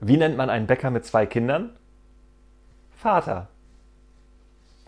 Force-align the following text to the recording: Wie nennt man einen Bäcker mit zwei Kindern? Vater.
Wie 0.00 0.16
nennt 0.16 0.36
man 0.36 0.50
einen 0.50 0.66
Bäcker 0.66 0.90
mit 0.90 1.04
zwei 1.04 1.26
Kindern? 1.26 1.76
Vater. 2.90 3.48